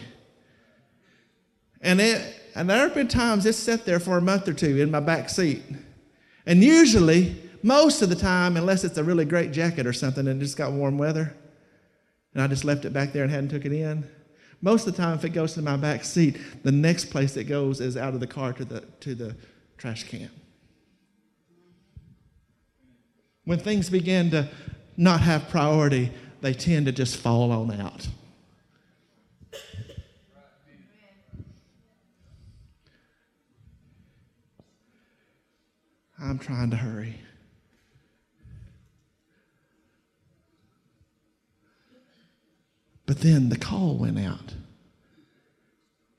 [1.81, 4.81] And it and there have been times it's sat there for a month or two
[4.81, 5.62] in my back seat.
[6.45, 10.41] And usually, most of the time, unless it's a really great jacket or something and
[10.41, 11.35] it just got warm weather,
[12.35, 14.05] and I just left it back there and hadn't took it in,
[14.61, 17.45] most of the time, if it goes to my back seat, the next place it
[17.45, 19.37] goes is out of the car to the, to the
[19.77, 20.31] trash can.
[23.45, 24.49] When things begin to
[24.97, 26.11] not have priority,
[26.41, 28.09] they tend to just fall on out.
[36.20, 37.20] I'm trying to hurry.
[43.07, 44.54] But then the call went out.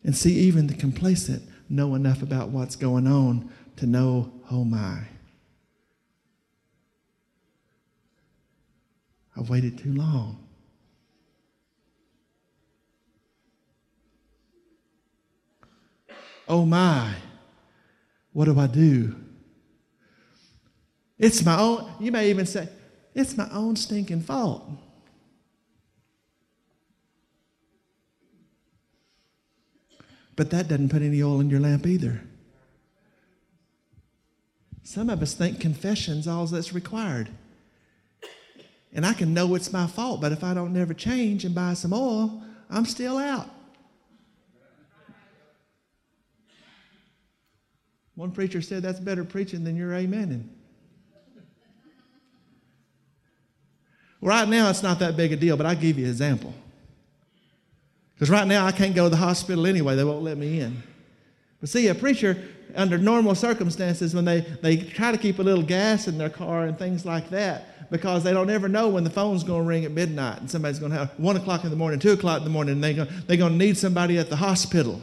[0.04, 5.02] And see, even the complacent know enough about what's going on to know, oh my.
[9.38, 10.46] I've waited too long.
[16.48, 17.14] Oh my,
[18.34, 19.16] what do I do?
[21.20, 22.70] It's my own, you may even say,
[23.14, 24.68] it's my own stinking fault.
[30.38, 32.22] But that doesn't put any oil in your lamp either.
[34.84, 37.30] Some of us think confession's all that's required.
[38.94, 41.74] And I can know it's my fault, but if I don't never change and buy
[41.74, 43.50] some oil, I'm still out.
[48.16, 50.48] One preacher said that's better preaching than you're amening.
[54.22, 56.54] Right now, it's not that big a deal, but I'll give you an example.
[58.14, 60.84] Because right now I can't go to the hospital anyway, they won't let me in.
[61.62, 62.38] But see, a preacher,
[62.76, 66.66] under normal circumstances, when they, they try to keep a little gas in their car
[66.66, 69.86] and things like that, because they don't ever know when the phone's going to ring
[69.86, 72.44] at midnight and somebody's going to have 1 o'clock in the morning, 2 o'clock in
[72.44, 75.02] the morning, and they're going, they're to need somebody at the hospital.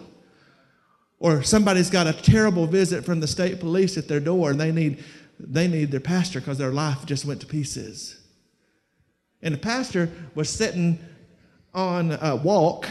[1.19, 4.71] Or somebody's got a terrible visit from the state police at their door and they
[4.71, 5.03] need,
[5.41, 8.16] they need their pastor because their life just went to pieces.
[9.43, 10.99] And the pastor was sitting
[11.75, 12.89] on a walk,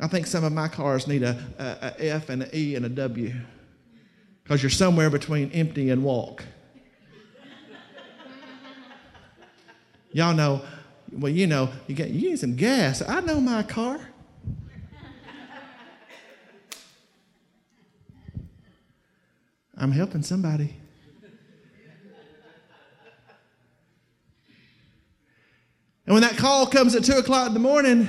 [0.00, 2.84] I think some of my cars need a, a, a F and an E and
[2.84, 3.32] a W
[4.42, 6.44] because you're somewhere between empty and walk.
[10.12, 10.62] Y'all know,
[11.12, 13.02] well, you know, you, get, you need some gas.
[13.06, 13.98] I know my car.
[19.76, 20.76] I'm helping somebody.
[26.14, 28.06] When that call comes at 2 o'clock in the morning,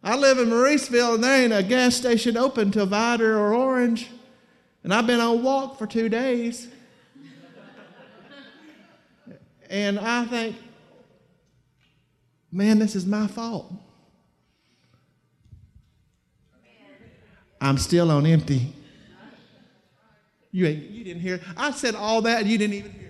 [0.00, 4.08] I live in Mauriceville and there ain't a gas station open till Vidor or Orange.
[4.84, 6.68] And I've been on walk for two days.
[9.68, 10.54] and I think,
[12.52, 13.72] man, this is my fault.
[17.60, 18.72] I'm still on empty.
[20.52, 21.40] You, ain't, you didn't hear.
[21.56, 23.01] I said all that and you didn't even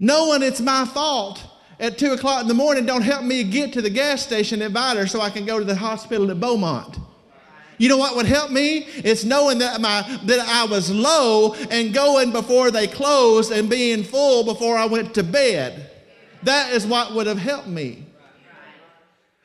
[0.00, 1.44] Knowing it's my fault
[1.78, 4.72] at 2 o'clock in the morning don't help me get to the gas station at
[4.72, 6.98] Vidor so I can go to the hospital at Beaumont.
[7.76, 8.86] You know what would help me?
[8.96, 14.02] It's knowing that, my, that I was low and going before they closed and being
[14.02, 15.90] full before I went to bed.
[16.42, 18.06] That is what would have helped me.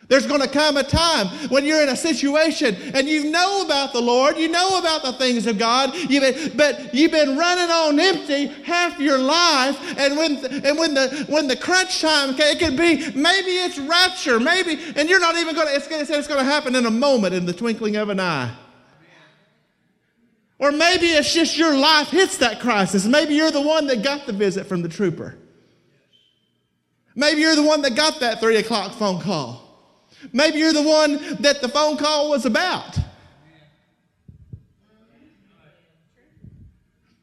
[0.08, 3.92] There's going to come a time when you're in a situation and you know about
[3.92, 7.70] the Lord, you know about the things of God, you've been, but you've been running
[7.72, 9.78] on empty half your life.
[9.98, 14.40] And when and when the when the crunch time, it could be maybe it's rapture,
[14.40, 15.76] maybe, and you're not even going to.
[15.76, 18.20] It's going to it's going to happen in a moment, in the twinkling of an
[18.20, 18.56] eye.
[20.58, 23.06] Or maybe it's just your life hits that crisis.
[23.06, 25.38] Maybe you're the one that got the visit from the trooper.
[27.16, 29.65] Maybe you're the one that got that three o'clock phone call.
[30.34, 32.98] Maybe you're the one that the phone call was about.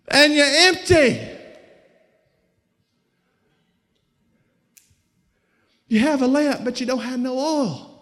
[0.09, 1.20] And you're empty.
[5.88, 7.92] You have a lamp, but you don't have no oil.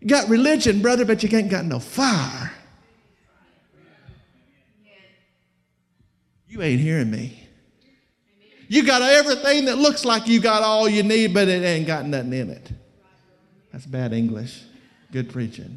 [0.00, 2.52] You got religion, brother, but you ain't got no fire.
[6.48, 7.42] You ain't hearing me.
[8.68, 12.06] You got everything that looks like you got all you need, but it ain't got
[12.06, 12.72] nothing in it.
[13.76, 14.62] That's bad English.
[15.12, 15.76] Good preaching.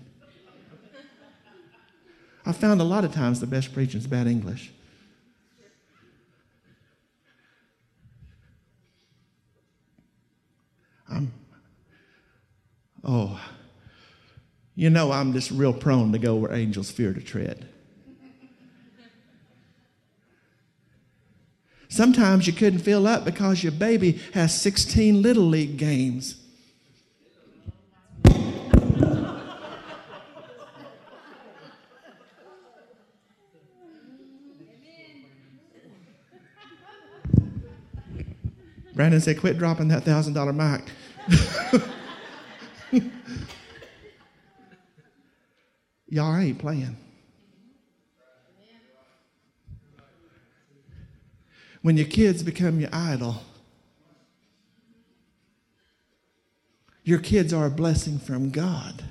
[2.45, 4.72] I found a lot of times the best preaching is bad English.
[11.12, 11.34] I'm,
[13.04, 13.38] oh,
[14.76, 17.68] you know, I'm just real prone to go where angels fear to tread.
[21.89, 26.45] Sometimes you couldn't fill up because your baby has 16 little league games.
[39.00, 40.84] Brandon said, quit dropping that $1,000
[42.91, 43.02] mic.
[46.10, 46.97] Y'all ain't playing.
[51.82, 53.41] When your kids become your idol,
[57.06, 59.06] your kids are a blessing from God.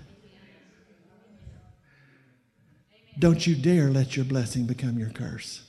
[3.18, 5.62] Don't you dare let your blessing become your curse.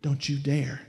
[0.00, 0.82] Don't you dare.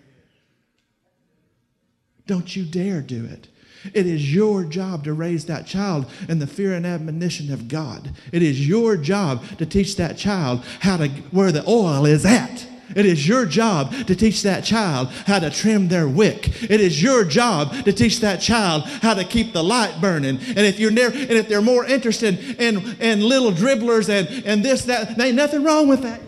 [2.29, 3.47] Don't you dare do it.
[3.91, 8.11] It is your job to raise that child in the fear and admonition of God.
[8.31, 12.67] It is your job to teach that child how to where the oil is at.
[12.95, 16.61] It is your job to teach that child how to trim their wick.
[16.69, 20.37] It is your job to teach that child how to keep the light burning.
[20.37, 24.63] And if you're never, and if they're more interested in, in little dribblers and, and
[24.63, 26.21] this, that, there ain't nothing wrong with that.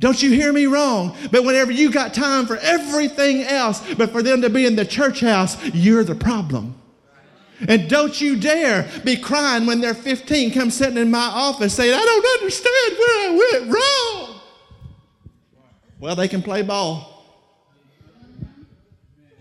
[0.00, 1.16] Don't you hear me wrong?
[1.32, 4.84] But whenever you got time for everything else, but for them to be in the
[4.84, 6.80] church house, you're the problem.
[7.66, 11.92] And don't you dare be crying when they're 15, come sitting in my office saying,
[11.92, 14.40] I don't understand where I went wrong.
[15.98, 17.14] Well, they can play ball.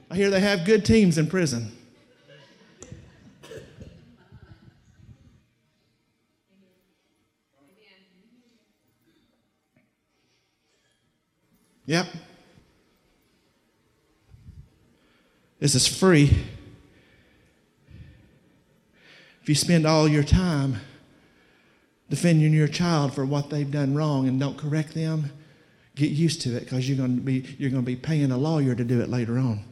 [0.09, 1.76] I hear they have good teams in prison.
[11.87, 12.05] Yep.
[15.59, 16.37] This is free.
[19.41, 20.81] If you spend all your time
[22.09, 25.31] defending your child for what they've done wrong and don't correct them,
[25.95, 28.37] get used to it because you're going to be you're going to be paying a
[28.37, 29.63] lawyer to do it later on.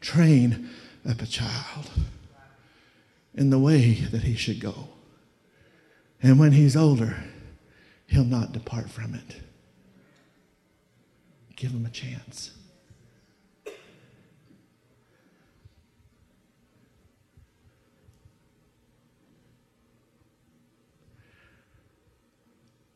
[0.00, 0.68] Train
[1.08, 1.90] up a child
[3.34, 4.88] in the way that he should go.
[6.22, 7.16] And when he's older,
[8.06, 9.36] he'll not depart from it.
[11.54, 12.52] Give him a chance.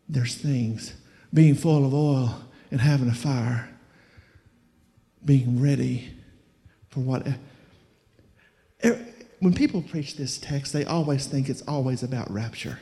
[0.08, 0.94] There's things
[1.32, 3.68] being full of oil and having a fire,
[5.24, 6.12] being ready
[6.90, 7.26] for what.
[9.38, 12.78] When people preach this text, they always think it's always about rapture.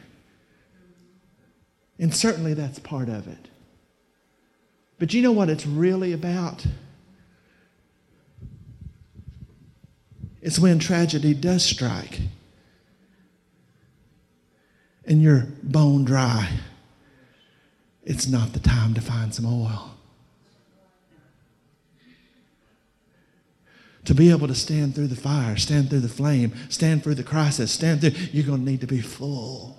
[2.00, 3.48] And certainly that's part of it.
[4.98, 6.66] But you know what it's really about?
[10.40, 12.20] It's when tragedy does strike
[15.04, 16.50] and you're bone dry.
[18.02, 19.94] It's not the time to find some oil.
[24.06, 27.22] To be able to stand through the fire, stand through the flame, stand through the
[27.22, 29.76] crisis, stand through, you're going to need to be full.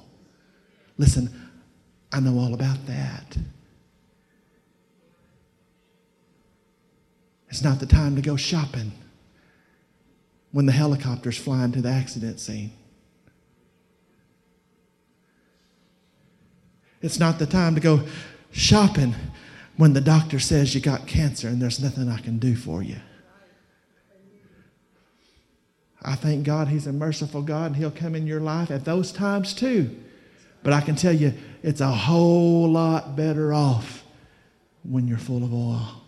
[1.00, 1.41] Listen,
[2.12, 3.38] I know all about that.
[7.50, 8.92] It's not the time to go shopping
[10.52, 12.72] when the helicopter's flying to the accident scene.
[17.02, 18.02] It's not the time to go
[18.52, 19.16] shopping
[19.78, 22.98] when the doctor says you got cancer and there's nothing I can do for you.
[26.04, 29.12] I thank God He's a merciful God and He'll come in your life at those
[29.12, 29.96] times too.
[30.64, 31.34] But I can tell you,
[31.64, 34.04] it's a whole lot better off
[34.84, 36.02] when you're full of oil.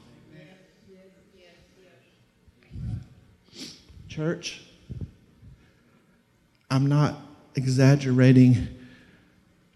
[4.07, 4.61] Church,
[6.69, 7.15] I'm not
[7.55, 8.67] exaggerating,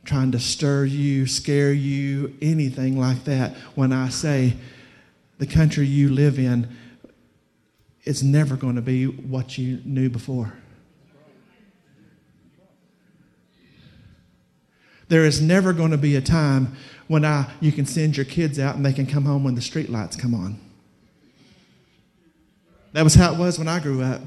[0.05, 4.53] trying to stir you, scare you, anything like that when I say
[5.39, 6.67] the country you live in
[8.03, 10.53] is never going to be what you knew before.
[15.07, 16.75] There is never going to be a time
[17.07, 19.61] when I, you can send your kids out and they can come home when the
[19.61, 20.59] street lights come on.
[22.93, 24.21] That was how it was when I grew up.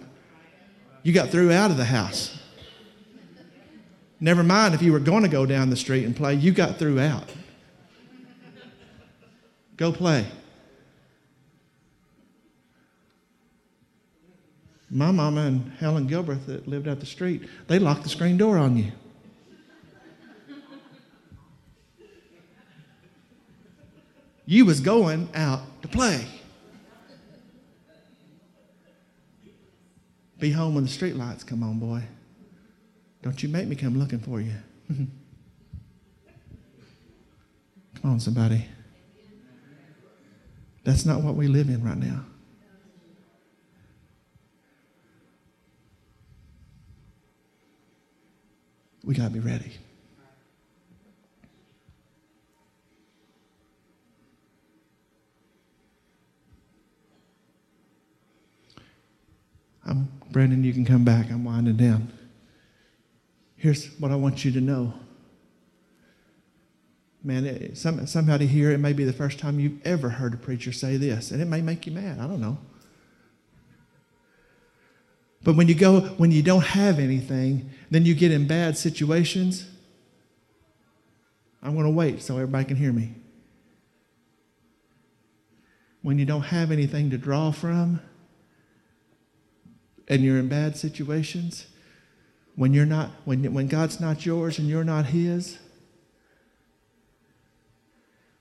[1.02, 2.38] You got threw out of the house.
[4.20, 6.76] Never mind if you were going to go down the street and play, you got
[6.78, 7.30] through out.
[9.76, 10.26] Go play.
[14.90, 18.58] My mama and Helen Gilbert that lived out the street, they locked the screen door
[18.58, 18.92] on you.
[24.50, 26.26] You was going out to play.
[30.40, 32.02] Be home when the street lights come on, boy.
[33.22, 34.54] Don't you make me come looking for you.
[34.88, 35.08] come
[38.02, 38.66] on, somebody.
[40.82, 42.24] That's not what we live in right now.
[49.04, 49.74] We got to be ready.
[59.90, 61.30] I'm, Brandon, you can come back.
[61.30, 62.12] I'm winding down.
[63.56, 64.94] Here's what I want you to know.
[67.22, 70.36] Man, it, some, somebody here, it may be the first time you've ever heard a
[70.38, 72.18] preacher say this, and it may make you mad.
[72.18, 72.56] I don't know.
[75.42, 79.68] But when you go, when you don't have anything, then you get in bad situations.
[81.62, 83.14] I'm going to wait so everybody can hear me.
[86.02, 88.00] When you don't have anything to draw from,
[90.10, 91.66] and you're in bad situations,
[92.56, 95.56] when you're not, when, when God's not yours and you're not His,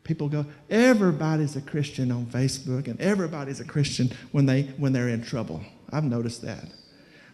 [0.04, 5.10] people go, everybody's a Christian on Facebook and everybody's a Christian when they when they're
[5.10, 5.62] in trouble.
[5.92, 6.66] I've noticed that.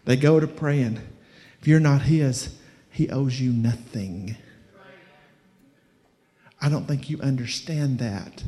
[0.04, 1.00] They go to praying.
[1.60, 2.54] If you're not His,
[2.90, 4.36] He owes you nothing.
[6.60, 8.44] I don't think you understand that.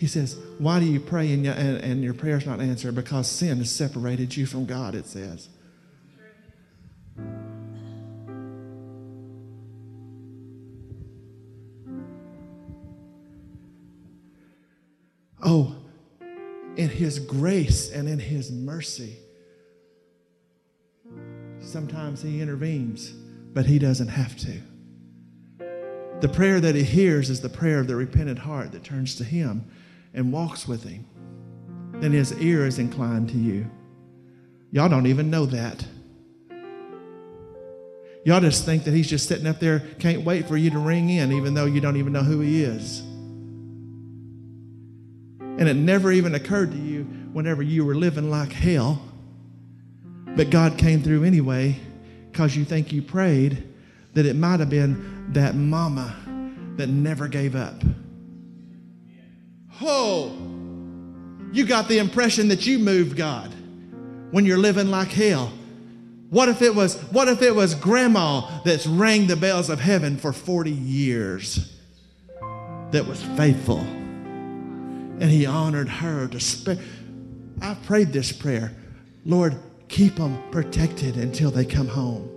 [0.00, 2.94] He says, Why do you pray and, and, and your prayer's not answered?
[2.94, 5.50] Because sin has separated you from God, it says.
[15.44, 15.76] Oh,
[16.78, 19.18] in His grace and in His mercy,
[21.60, 23.10] sometimes He intervenes,
[23.52, 24.62] but He doesn't have to.
[26.22, 29.24] The prayer that He hears is the prayer of the repentant heart that turns to
[29.24, 29.70] Him
[30.14, 31.06] and walks with him,
[31.94, 33.70] then his ear is inclined to you.
[34.70, 35.84] Y'all don't even know that.
[38.24, 41.08] Y'all just think that he's just sitting up there, can't wait for you to ring
[41.08, 43.00] in, even though you don't even know who he is.
[45.40, 49.02] And it never even occurred to you whenever you were living like hell,
[50.36, 51.78] but God came through anyway
[52.30, 53.66] because you think you prayed
[54.14, 56.14] that it might have been that mama
[56.76, 57.82] that never gave up.
[59.82, 60.36] Oh,
[61.52, 63.52] you got the impression that you moved God
[64.30, 65.52] when you're living like hell.
[66.28, 70.16] What if it was what if it was grandma that's rang the bells of heaven
[70.16, 71.76] for 40 years
[72.92, 76.78] that was faithful and he honored her to spare
[77.60, 78.74] I prayed this prayer.
[79.26, 79.56] Lord,
[79.88, 82.28] keep them protected until they come home.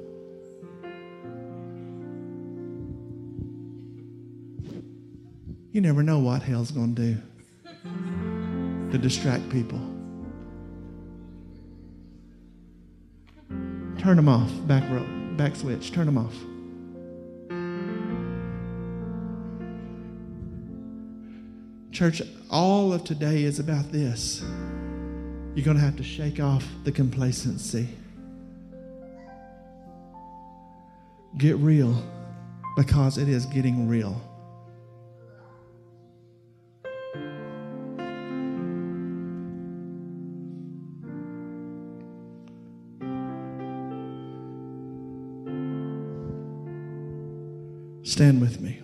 [5.71, 7.21] You never know what hell's going to do
[8.93, 9.79] to distract people.
[13.97, 15.03] Turn them off, back row,
[15.35, 16.35] back switch, turn them off.
[21.91, 22.21] Church,
[22.51, 24.43] all of today is about this.
[25.55, 27.89] You're going to have to shake off the complacency.
[31.39, 31.99] Get real
[32.75, 34.21] because it is getting real.
[48.13, 48.79] Stand with me.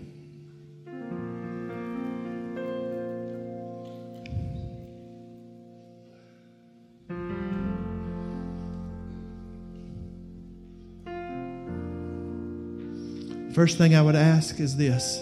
[13.54, 15.20] First thing I would ask is this.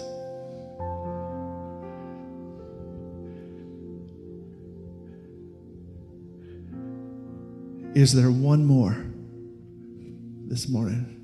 [7.94, 8.96] Is there one more
[10.48, 11.17] this morning?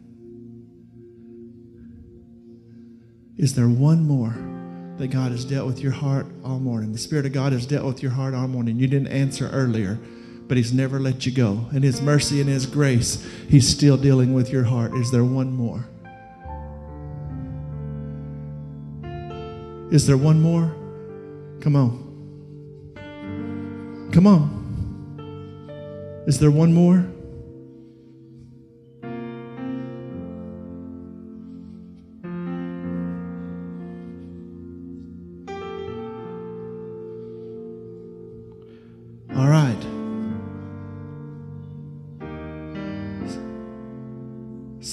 [3.44, 4.34] Is there one more
[4.96, 6.92] that God has dealt with your heart all morning?
[6.92, 8.78] The Spirit of God has dealt with your heart all morning.
[8.78, 9.98] You didn't answer earlier,
[10.48, 11.66] but He's never let you go.
[11.70, 14.94] In His mercy and His grace, He's still dealing with your heart.
[14.94, 15.84] Is there one more?
[19.92, 20.74] Is there one more?
[21.60, 22.00] Come on.
[24.10, 26.24] Come on.
[26.26, 27.04] Is there one more?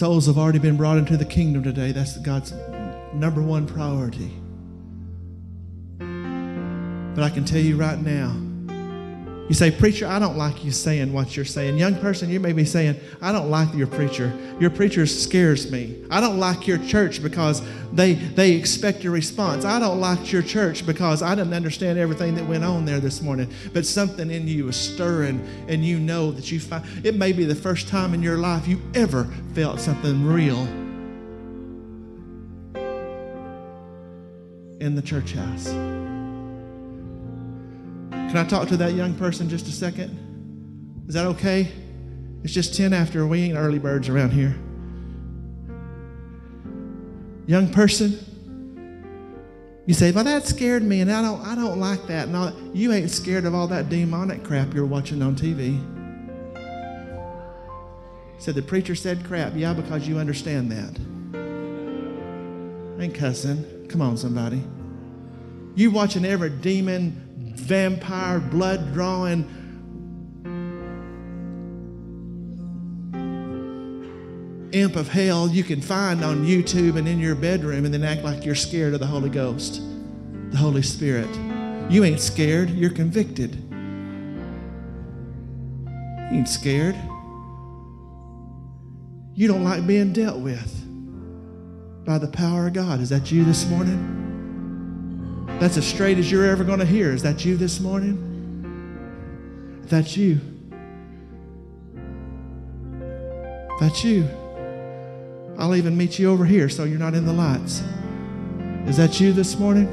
[0.01, 1.91] Souls have already been brought into the kingdom today.
[1.91, 2.53] That's God's
[3.13, 4.31] number one priority.
[5.99, 8.35] But I can tell you right now,
[9.47, 11.77] you say, Preacher, I don't like you saying what you're saying.
[11.77, 14.31] Young person, you may be saying, I don't like your preacher.
[14.59, 16.05] Your preacher scares me.
[16.09, 17.61] I don't like your church because
[17.91, 19.65] they, they expect a response.
[19.65, 23.21] I don't like your church because I didn't understand everything that went on there this
[23.21, 23.51] morning.
[23.73, 27.43] But something in you is stirring, and you know that you find it may be
[27.43, 30.65] the first time in your life you ever felt something real
[34.79, 35.90] in the church house.
[38.31, 41.03] Can I talk to that young person just a second?
[41.05, 41.69] Is that okay?
[42.45, 43.27] It's just 10 after.
[43.27, 44.55] We ain't early birds around here.
[47.45, 48.17] Young person,
[49.85, 52.29] you say, well, that scared me, and I don't, I don't like that.
[52.29, 55.77] No, you ain't scared of all that demonic crap you're watching on TV.
[58.39, 59.51] Said the preacher said crap.
[59.57, 60.97] Yeah, because you understand that.
[62.97, 63.87] Ain't cussing.
[63.89, 64.63] Come on, somebody.
[65.75, 69.45] You watching every demon, vampire, blood drawing,
[74.73, 78.23] imp of hell you can find on YouTube and in your bedroom and then act
[78.23, 79.81] like you're scared of the Holy Ghost,
[80.51, 81.29] the Holy Spirit.
[81.89, 83.55] You ain't scared, you're convicted.
[86.31, 86.95] You ain't scared.
[89.33, 90.77] You don't like being dealt with
[92.05, 93.01] by the power of God.
[93.01, 94.20] Is that you this morning?
[95.61, 97.11] That's as straight as you're ever going to hear.
[97.11, 98.17] Is that you this morning?
[99.83, 100.39] That's you.
[103.79, 104.27] That's you.
[105.59, 107.83] I'll even meet you over here so you're not in the lights.
[108.87, 109.85] Is that you this morning?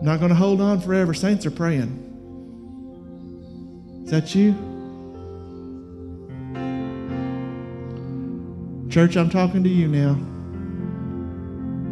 [0.00, 1.12] Not going to hold on forever.
[1.12, 2.00] Saints are praying.
[4.04, 4.54] Is that you?
[8.88, 10.16] Church, I'm talking to you now.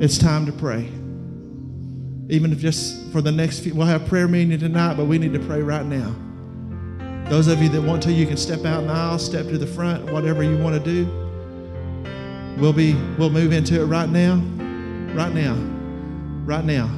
[0.02, 0.80] It's time to pray.
[2.28, 5.32] Even if just for the next few, we'll have prayer meeting tonight, but we need
[5.32, 6.12] to pray right now.
[7.30, 9.58] Those of you that want to, you can step out in the aisle, step to
[9.58, 11.04] the front, whatever you want to do.
[12.60, 14.38] We'll be, we'll move into it right now,
[15.14, 15.54] right now,
[16.46, 16.90] right now.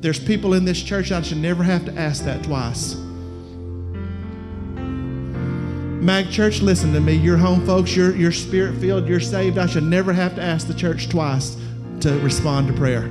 [0.00, 2.94] There's people in this church I should never have to ask that twice.
[6.02, 7.12] Mag Church, listen to me.
[7.12, 9.56] You're home folks, you're, you're spirit filled, you're saved.
[9.56, 11.56] I should never have to ask the church twice
[12.00, 13.04] to respond to prayer.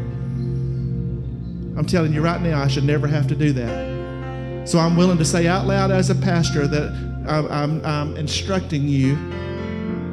[1.77, 4.67] I'm telling you right now, I should never have to do that.
[4.67, 6.89] So I'm willing to say out loud as a pastor that
[7.29, 9.13] I'm, I'm, I'm instructing you,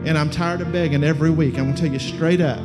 [0.06, 1.58] and I'm tired of begging every week.
[1.58, 2.62] I'm going to tell you straight up.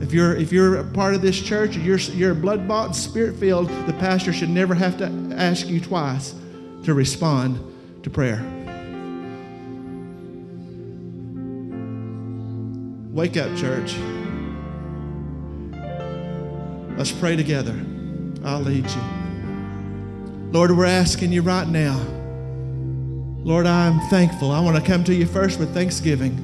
[0.00, 3.68] If you're if you're a part of this church, you're you're blood bought, spirit filled,
[3.86, 5.04] the pastor should never have to
[5.36, 6.34] ask you twice
[6.82, 7.60] to respond
[8.02, 8.63] to prayer.
[13.14, 13.94] Wake up, church.
[16.98, 17.80] Let's pray together.
[18.44, 19.00] I'll lead you.
[20.50, 21.96] Lord, we're asking you right now.
[23.44, 24.50] Lord, I'm thankful.
[24.50, 26.34] I want to come to you first with thanksgiving.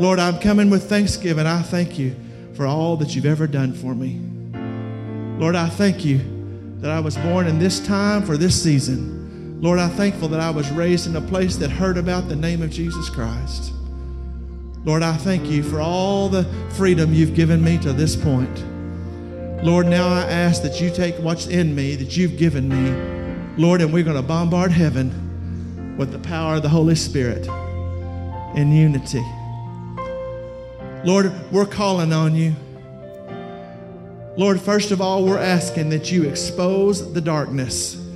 [0.00, 1.46] Lord, I'm coming with thanksgiving.
[1.46, 2.16] I thank you
[2.54, 4.18] for all that you've ever done for me.
[5.38, 6.18] Lord, I thank you
[6.80, 9.19] that I was born in this time for this season.
[9.60, 12.62] Lord, I'm thankful that I was raised in a place that heard about the name
[12.62, 13.74] of Jesus Christ.
[14.86, 18.64] Lord, I thank you for all the freedom you've given me to this point.
[19.62, 23.82] Lord, now I ask that you take what's in me that you've given me, Lord,
[23.82, 27.46] and we're going to bombard heaven with the power of the Holy Spirit
[28.56, 29.22] in unity.
[31.04, 32.56] Lord, we're calling on you.
[34.38, 38.06] Lord, first of all, we're asking that you expose the darkness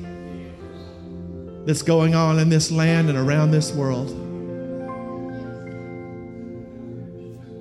[1.67, 4.11] that's going on in this land and around this world.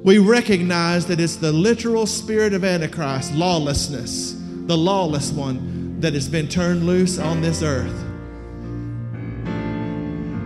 [0.03, 4.35] We recognize that it's the literal spirit of Antichrist, lawlessness,
[4.65, 8.03] the lawless one that has been turned loose on this earth.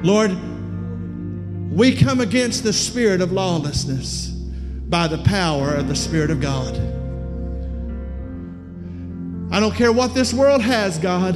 [0.03, 0.37] Lord,
[1.71, 4.27] we come against the spirit of lawlessness
[4.89, 6.75] by the power of the Spirit of God.
[9.51, 11.35] I don't care what this world has, God.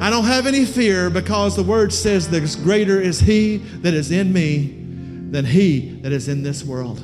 [0.00, 4.10] I don't have any fear because the word says that greater is he that is
[4.10, 4.74] in me
[5.30, 6.98] than he that is in this world.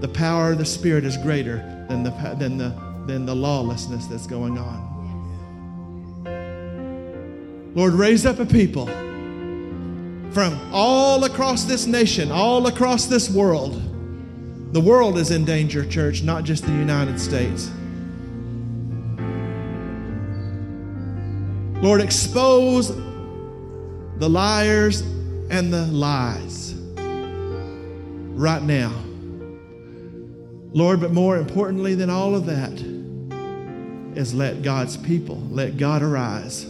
[0.00, 1.58] The power of the Spirit is greater
[1.88, 2.70] than the, than the,
[3.06, 4.88] than the lawlessness that's going on.
[7.74, 8.86] Lord, raise up a people
[10.32, 13.82] from all across this nation, all across this world,
[14.72, 17.70] The world is in danger, church, not just the United States.
[21.80, 22.88] Lord, expose
[24.18, 25.00] the liars
[25.50, 26.74] and the lies
[28.38, 28.92] right now.
[30.72, 32.72] Lord, but more importantly than all of that
[34.18, 36.66] is let God's people, let God arise.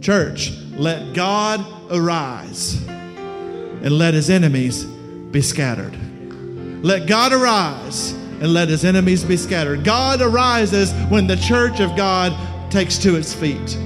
[0.00, 4.84] Church, let God arise and let his enemies
[5.30, 5.94] be scattered.
[6.82, 9.84] Let God arise and let his enemies be scattered.
[9.84, 12.32] God arises when the church of God
[12.70, 13.76] takes to its feet.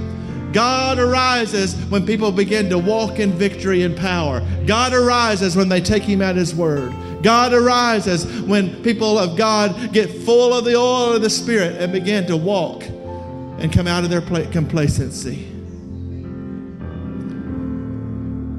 [0.55, 4.41] God arises when people begin to walk in victory and power.
[4.67, 6.95] God arises when they take Him at His word.
[7.23, 11.93] God arises when people of God get full of the oil of the Spirit and
[11.93, 15.51] begin to walk and come out of their complacency.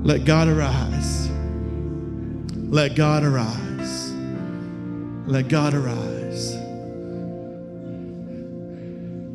[0.03, 1.29] Let God arise.
[2.55, 4.11] Let God arise.
[5.27, 6.53] Let God arise.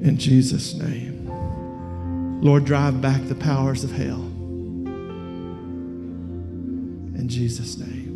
[0.02, 1.19] In Jesus' name.
[2.42, 4.22] Lord, drive back the powers of hell.
[7.14, 8.08] In Jesus' name.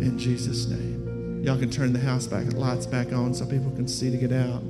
[0.00, 1.42] In Jesus' name.
[1.42, 4.30] Y'all can turn the house back, lights back on so people can see to get
[4.30, 4.62] out.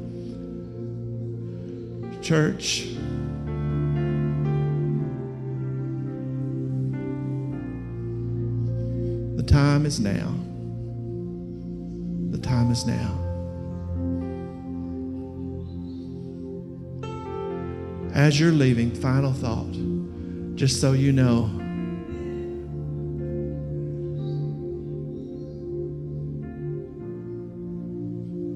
[2.22, 2.86] Church.
[9.36, 10.32] The time is now.
[12.56, 13.12] Time is now.
[18.14, 19.74] As you're leaving, final thought,
[20.56, 21.50] just so you know.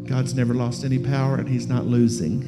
[0.08, 2.40] God's never lost any power and He's not losing.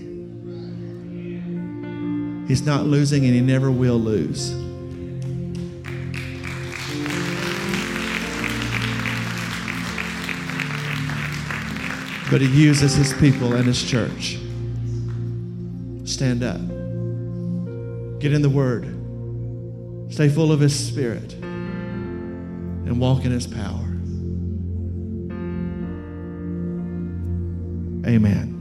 [2.49, 4.62] He's not losing and He never will lose.
[12.33, 14.39] But he uses his people and his church.
[16.05, 16.59] Stand up.
[18.21, 18.87] Get in the Word.
[20.11, 21.35] Stay full of his Spirit.
[21.35, 23.85] And walk in his power.
[28.11, 28.52] Amen.